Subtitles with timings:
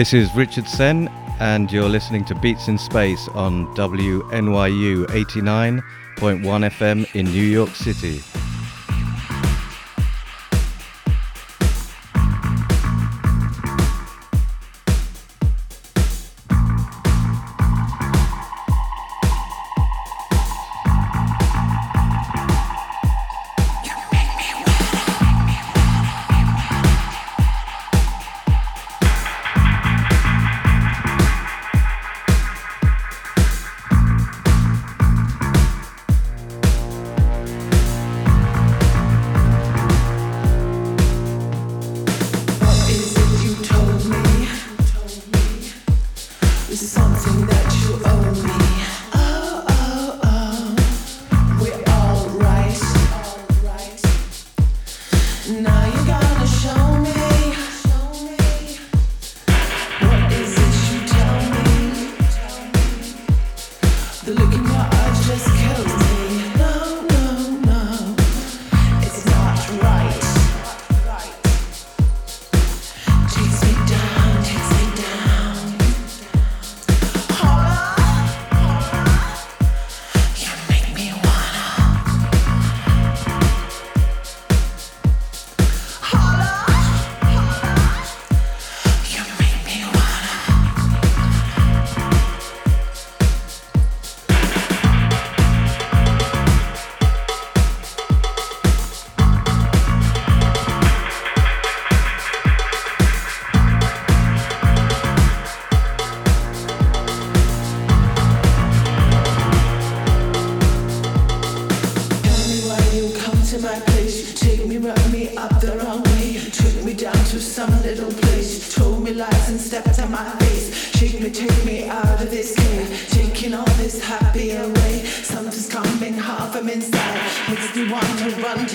[0.00, 1.08] This is Richard Sen,
[1.40, 5.82] and you're listening to Beats in Space on WNYU 89.1
[6.16, 8.22] FM in New York City.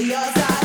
[0.05, 0.64] Used to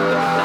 [0.00, 0.39] Yeah.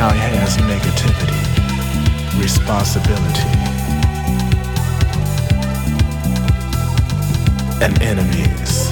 [0.00, 1.42] now he has negativity,
[2.40, 3.52] responsibility,
[7.84, 8.90] and enemies.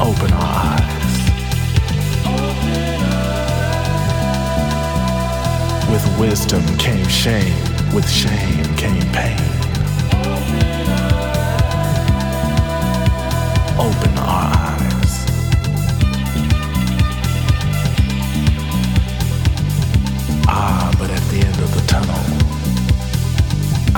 [0.00, 1.16] Open our eyes.
[5.90, 7.54] With wisdom came shame,
[7.94, 9.55] with shame came pain.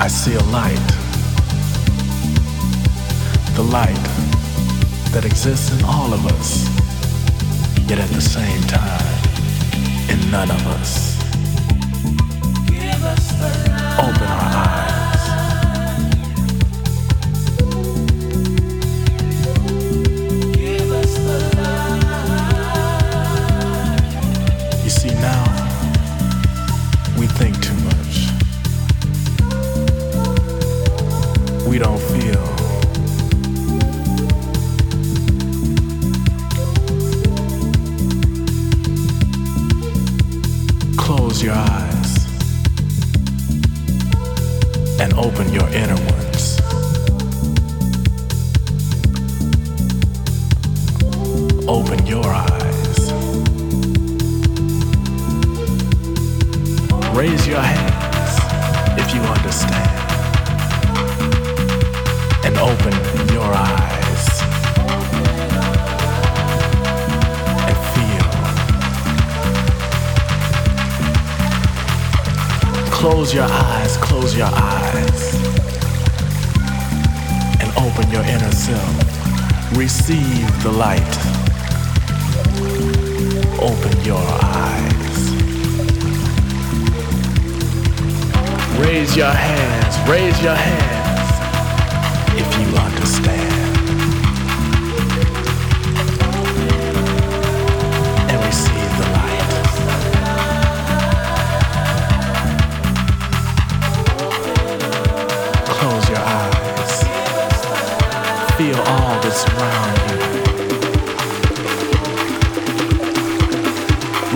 [0.01, 0.87] I see a light.
[3.57, 4.05] The light
[5.11, 6.69] that exists in all of us,
[7.89, 11.19] yet at the same time, in none of us.
[13.99, 14.88] Open our eyes.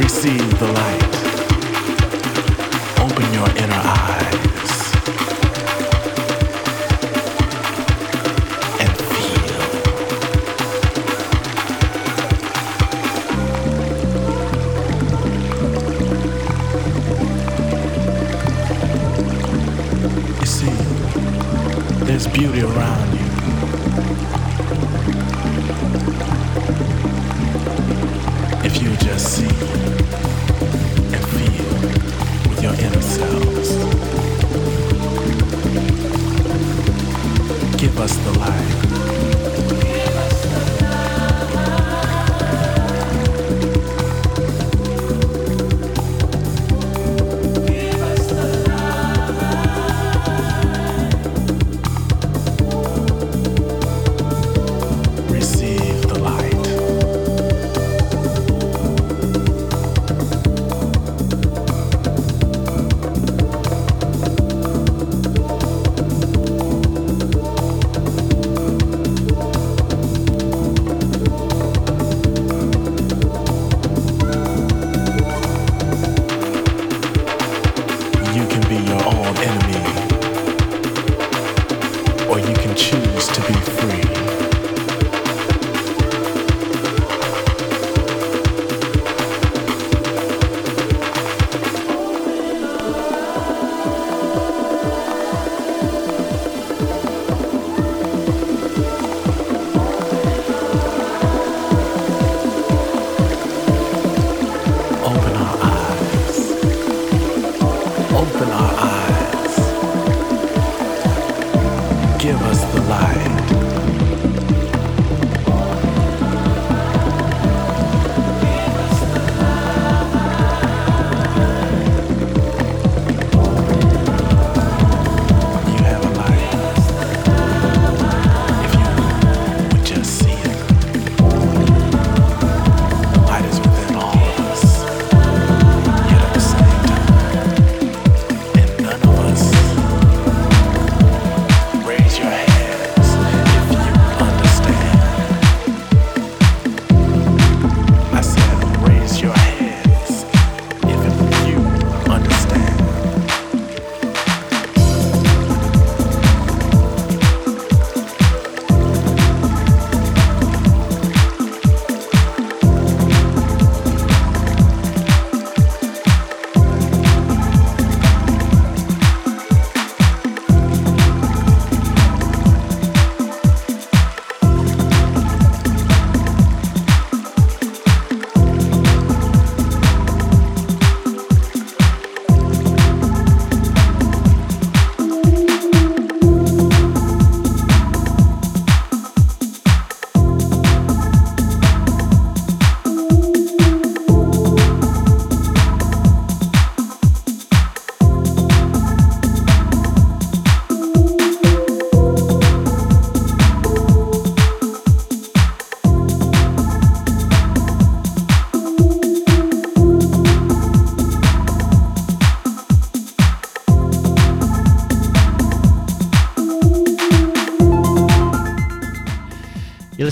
[0.03, 1.15] Receive the light.
[2.99, 4.73] Open your inner eyes.
[8.81, 9.63] And feel.
[20.39, 20.75] You see,
[22.05, 23.02] there's beauty around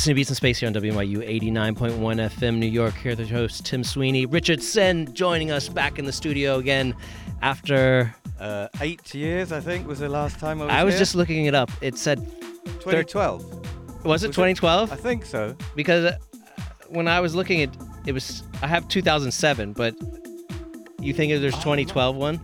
[0.02, 1.18] listening to Beats in Space here on WNYU
[1.54, 1.96] 89.1
[2.32, 2.96] FM New York.
[2.96, 6.96] Here, the host Tim Sweeney, Richard Sen joining us back in the studio again
[7.44, 8.12] after.
[8.40, 11.00] Uh, eight years, I think, was the last time I was I was here.
[11.02, 11.70] just looking it up.
[11.82, 12.18] It said
[12.80, 13.44] 2012.
[13.44, 14.28] was it Was it?
[14.30, 14.92] 2012?
[14.92, 15.56] I think so.
[15.76, 16.18] because uh,
[16.90, 17.70] when I was looking at
[18.08, 19.94] it was I have 2007, but
[21.00, 22.42] you think there's 2012 one?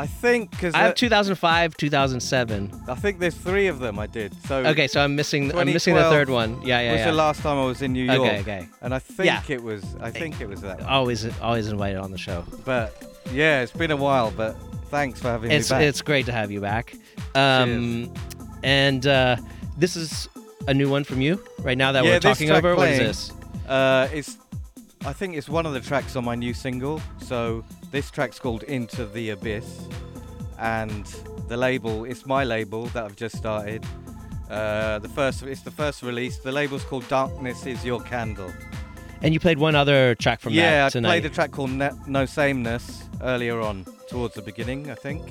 [0.00, 2.84] I think because I have 2005, 2007.
[2.88, 4.34] I think there's three of them I did.
[4.46, 6.62] So Okay, so I'm missing I'm missing the third one.
[6.62, 7.10] Yeah, yeah, was yeah.
[7.10, 8.18] the last time I was in New York.
[8.18, 8.68] Okay, okay.
[8.80, 9.42] And I think Yeah.
[9.48, 9.84] it was.
[10.00, 10.80] I think it was that.
[10.80, 10.88] One.
[10.88, 12.44] Always always invited on the show.
[12.64, 12.94] But
[13.30, 14.30] yeah, it's been a while.
[14.30, 14.56] But
[14.90, 15.82] thanks for having It's me back.
[15.82, 16.94] it's great to have you back.
[17.34, 18.10] Um,
[18.62, 19.36] and uh,
[19.76, 20.30] this is
[20.66, 22.74] a new one from you right now that Yeah, we're talking over.
[22.74, 23.32] What is this?
[23.68, 24.38] Uh, it's.
[25.04, 27.02] I think it's one of the tracks on my new single.
[27.20, 29.88] So this track's called Into the Abyss,
[30.58, 31.06] and
[31.48, 32.04] the label.
[32.04, 33.84] It's my label that I've just started.
[34.48, 35.42] Uh, the first.
[35.42, 36.38] It's the first release.
[36.38, 38.52] The label's called Darkness Is Your Candle.
[39.22, 41.08] And you played one other track from yeah, that tonight.
[41.08, 44.94] Yeah, I played a track called Ne- No Sameness earlier on, towards the beginning, I
[44.94, 45.22] think.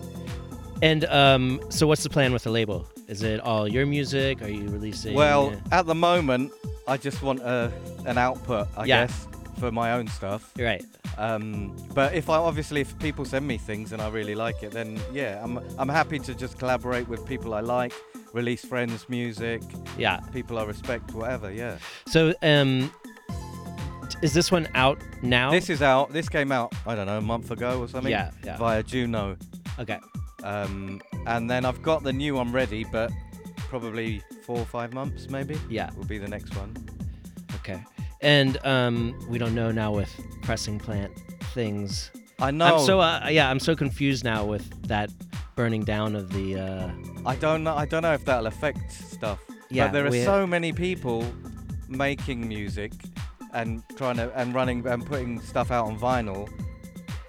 [0.82, 2.88] And um, so, what's the plan with the label?
[3.08, 4.42] Is it all your music?
[4.42, 5.16] Are you releasing?
[5.16, 6.54] Well, uh, at the moment,
[6.88, 7.72] I just want a,
[8.06, 9.08] an output, I Yeah.
[9.08, 9.28] guess,
[9.60, 10.52] for my own stuff.
[10.58, 10.84] right.
[11.18, 14.72] Um, but if I obviously if people send me things and I really like it,
[14.72, 17.94] then yeah, I'm I'm happy to just collaborate with people I like,
[18.34, 19.62] release friends' music,
[19.98, 20.20] Yeah.
[20.32, 21.52] people I respect, whatever.
[21.52, 21.78] Yeah.
[22.08, 22.90] So, um,
[24.22, 25.52] is this one out now?
[25.52, 26.12] This is out.
[26.12, 28.12] This came out I don't know a month ago or something.
[28.12, 28.58] Yeah, yeah.
[28.58, 29.36] Via Juno.
[29.80, 30.00] okay.
[30.44, 33.12] Um, and then I've got the new one ready, but
[33.70, 35.90] probably four or five months maybe Yeah.
[35.98, 36.74] will be the next one.
[37.56, 37.84] Okay.
[38.22, 41.12] And um, we don't know now with pressing plant
[41.54, 42.12] things.
[42.40, 42.78] I know.
[42.78, 43.50] I'm so uh, yeah.
[43.50, 45.10] I'm so confused now with that
[45.56, 46.58] burning down of the.
[46.60, 46.92] Uh,
[47.26, 47.76] I don't know.
[47.76, 49.40] I don't know if that'll affect stuff.
[49.70, 51.26] Yeah, But there are so many people
[51.88, 52.92] making music
[53.54, 56.50] and trying to and running and putting stuff out on vinyl,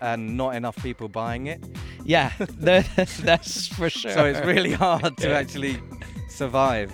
[0.00, 1.64] and not enough people buying it.
[2.04, 4.12] yeah, that's for sure.
[4.12, 5.80] So it's really hard to actually
[6.28, 6.92] survive.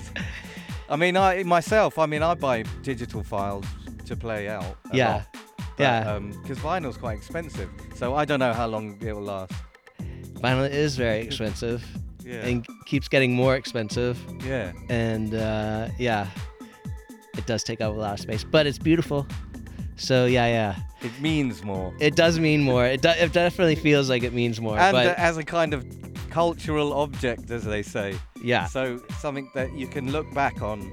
[0.89, 1.99] I mean, I myself.
[1.99, 3.67] I mean, I buy digital files
[4.07, 4.77] to play out.
[4.93, 5.13] Yeah.
[5.13, 5.41] lot, but,
[5.79, 6.19] Yeah.
[6.43, 9.53] Because vinyl's quite expensive, so I don't know how long it will last.
[10.41, 11.85] Vinyl is very expensive
[12.25, 12.47] Yeah.
[12.47, 14.19] and keeps getting more expensive.
[14.45, 14.73] yeah.
[14.89, 16.27] And uh, yeah,
[17.39, 19.27] it does take up a lot of space, but it's beautiful.
[19.97, 21.95] So yeah, yeah, It means more.
[22.01, 22.85] it does mean more.
[22.87, 24.79] It, do- it definitely feels like it means more.
[24.79, 25.85] and but as a kind of
[26.31, 28.15] cultural object, as they say.
[28.43, 30.93] yeah, So something that you can look back on,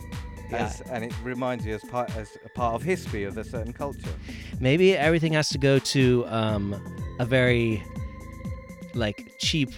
[0.54, 0.66] Yeah.
[0.66, 3.74] as, and it reminds you as part as a part of history of a certain
[3.74, 4.14] culture.
[4.60, 6.76] maybe everything has to go to um,
[7.20, 7.84] a very
[8.94, 9.70] like cheap,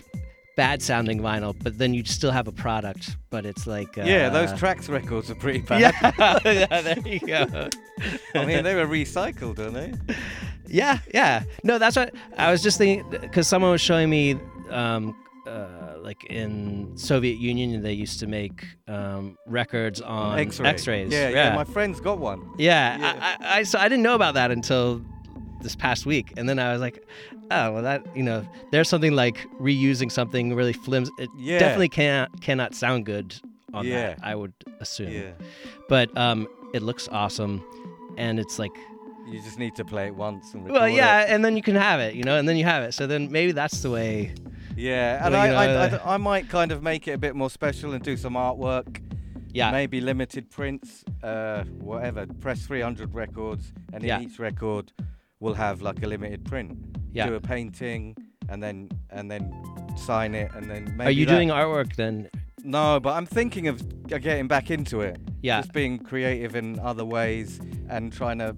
[0.57, 4.29] bad sounding vinyl, but then you still have a product, but it's like uh, yeah,
[4.29, 5.81] those tracks records are pretty bad.
[5.81, 7.69] Yeah, yeah, there you go.
[8.35, 10.15] I mean, they were recycled, aren't they?
[10.67, 11.43] Yeah, yeah.
[11.63, 14.37] No, that's what I was just thinking because someone was showing me,
[14.69, 15.15] um,
[15.47, 20.69] uh, like in Soviet Union, they used to make um, records on X-ray.
[20.69, 21.11] X-rays.
[21.11, 22.41] Yeah, yeah, yeah, My friend's got one.
[22.57, 22.97] yeah.
[22.97, 23.37] yeah.
[23.41, 25.01] I, I, so I didn't know about that until
[25.61, 27.03] this past week, and then I was like,
[27.51, 31.11] oh, well, that you know, there's something like reusing something really flimsy.
[31.17, 31.59] It Yeah.
[31.59, 33.35] definitely cannot cannot sound good
[33.73, 34.09] on Yeah.
[34.15, 34.19] that.
[34.23, 35.11] I would assume.
[35.11, 35.31] Yeah.
[35.89, 37.63] But um, it looks awesome,
[38.17, 38.75] and it's like
[39.27, 41.29] You just need to play it once and well, yeah, it.
[41.31, 42.93] and then you can have it, you know, and then you have it.
[42.93, 44.33] So then maybe that's the way.
[44.75, 47.35] Yeah, and I, you know, I, I, I might kind of make it a bit
[47.35, 49.01] more special and do some artwork.
[49.53, 49.71] Yeah.
[49.71, 52.25] Maybe limited prints, uh, whatever.
[52.41, 54.19] Press 300 records, and in Yeah.
[54.19, 54.91] each record
[55.39, 56.77] will have like a limited print.
[57.13, 57.27] Yeah.
[57.27, 58.17] Do a painting,
[58.49, 59.53] and then and then
[59.95, 60.93] sign it, and then.
[60.97, 62.29] Maybe Are you that- doing artwork then?
[62.65, 65.17] No, but I'm thinking of getting back into it.
[65.41, 65.61] Yeah.
[65.61, 68.55] Just being creative in other ways and trying to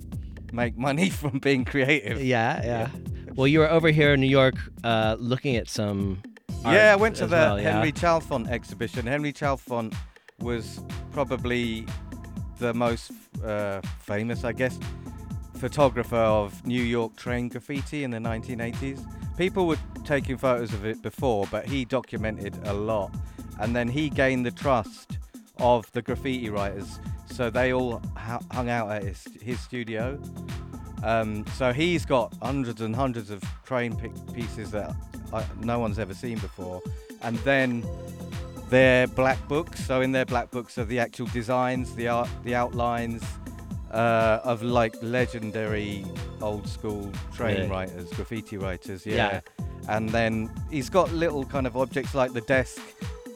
[0.53, 2.23] make money from being creative.
[2.23, 2.89] Yeah, yeah.
[3.38, 6.23] Well, you were over here in New York, uh, looking at some.
[6.65, 7.73] art Yeah, I went to the well, yeah?
[7.73, 9.05] Henry Chalfant exhibition.
[9.05, 9.93] Henry Chalfant
[10.39, 10.81] was
[11.11, 11.85] probably
[12.57, 13.11] the most
[13.45, 14.80] uh, famous, I guess,
[15.59, 19.05] photographer of New York train graffiti in the 1980s.
[19.38, 23.14] People were taking photos of it before, but he documented a lot.
[23.59, 25.19] And then he gained the trust
[25.59, 30.19] of the graffiti writers, so they all hung out at his, his studio.
[31.03, 33.95] Um, so he's got hundreds and hundreds of train
[34.33, 34.95] pieces that
[35.31, 36.81] uh, no one's ever seen before.
[37.21, 37.85] And then
[38.69, 39.85] their black books.
[39.85, 43.23] So in their black books are the actual designs, the art, the outlines
[43.91, 46.05] uh, of like legendary
[46.41, 47.69] old school train Really?
[47.69, 49.05] writers, graffiti writers.
[49.05, 49.15] Yeah.
[49.15, 49.41] Yeah.
[49.89, 52.81] And then he's got little kind of objects like the desk,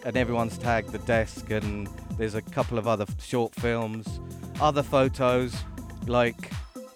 [0.06, 1.50] and everyone's tagged the desk.
[1.50, 4.20] And there's a couple of other short films,
[4.60, 5.56] other photos,
[6.08, 6.52] like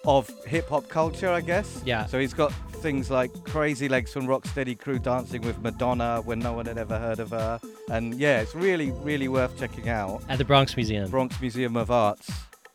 [0.06, 1.82] of hip hop culture, I guess.
[1.86, 2.06] Yeah.
[2.06, 2.52] So he's got
[2.82, 7.00] things like Crazy Legs from Rocksteady Crew dancing with Madonna when no one had ever
[7.00, 7.60] heard of her.
[7.90, 10.22] And yeah, it's really, really worth checking out.
[10.30, 11.10] At the Bronx Museum.
[11.10, 12.30] Bronx Museum of Arts.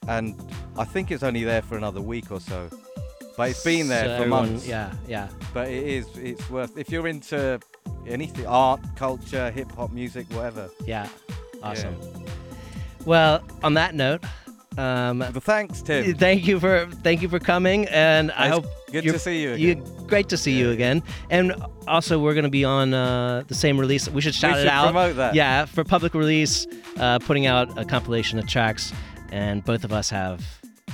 [0.09, 0.35] and
[0.78, 2.69] I think it's only there for another week or so.
[3.36, 4.66] But it's been there So for everyone- months.
[4.66, 5.28] Yeah, yeah.
[5.55, 6.07] But it is.
[6.16, 6.77] It's worth.
[6.77, 7.61] If you're into
[8.07, 10.69] anything, art, culture, hip hop music, whatever.
[10.85, 11.09] Yeah.
[11.62, 11.97] Awesome.
[13.05, 14.24] Well, on that note,
[14.78, 16.14] um, But thanks, Tim.
[16.14, 19.72] thank you for thank you for coming, and I hope good to see you You,
[19.72, 20.06] again.
[20.06, 21.02] great to see you again.
[21.28, 21.55] And
[21.88, 24.09] also, we're going to be on uh, the same release.
[24.09, 24.84] We should shout we it out.
[24.84, 25.34] promote that.
[25.34, 26.66] Yeah, for public release,
[26.98, 28.92] uh, putting out a compilation of tracks,
[29.32, 30.44] and both of us have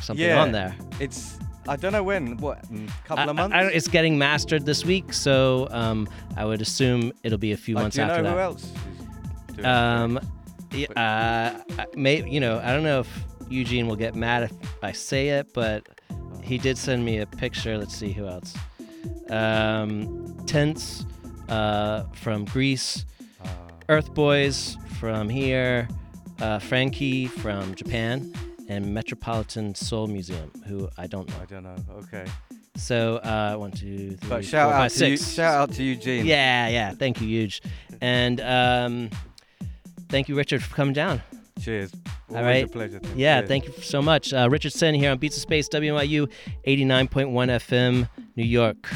[0.00, 0.40] something Yeah.
[0.42, 0.74] on there.
[1.00, 1.38] It's.
[1.68, 2.36] I don't know when.
[2.36, 2.62] What?
[3.06, 3.54] Couple I- of months.
[3.54, 7.56] I, I it's getting mastered this week, so um, I would assume it'll be a
[7.56, 8.72] few Like, months do you know after who else?
[9.64, 10.20] Um,
[10.72, 10.86] yeah,
[11.76, 14.52] uh, may you know, I don't know if Eugene will get mad if
[14.82, 15.86] I say it, but
[16.42, 17.76] he did send me a picture.
[17.78, 18.54] Let's see who else.
[19.30, 21.04] Um, Tents
[21.48, 23.04] uh, from Greece,
[23.42, 23.48] Uh,
[23.88, 25.88] Earth Boys from here,
[26.40, 28.32] uh, Frankie from Japan,
[28.68, 31.36] and Metropolitan Soul Museum, who I don't know.
[31.40, 31.76] I don't know.
[31.98, 32.24] Okay.
[32.76, 35.32] So uh, one, two, three, But shout four, out five, to you, six.
[35.32, 36.26] shout out to Eugene.
[36.26, 36.92] Yeah, yeah.
[36.92, 37.62] Thank you, huge.
[38.02, 39.10] And um,
[40.08, 41.22] thank you, Richard, for coming down.
[41.60, 41.92] Cheers.
[42.30, 42.64] All Always right.
[42.64, 42.98] a pleasure.
[42.98, 43.18] Tim.
[43.18, 43.48] Yeah, Cheers.
[43.48, 44.32] thank you so much.
[44.32, 46.30] Uh, Richard Sen here on Beats in Space, WNYU
[46.66, 48.90] 89.1 FM, New York.